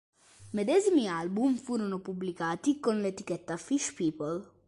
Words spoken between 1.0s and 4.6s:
album furono pubblicati con l'etichetta Fish People.